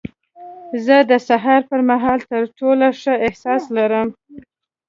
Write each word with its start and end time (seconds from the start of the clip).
زه 0.85 0.97
د 1.09 1.11
سهار 1.27 1.61
پر 1.69 1.81
مهال 1.89 2.19
تر 2.31 2.43
ټولو 2.59 2.87
ښه 3.01 3.13
احساس 3.27 3.63
لرم. 3.77 4.07